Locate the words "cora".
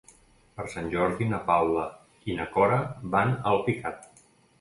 2.55-2.79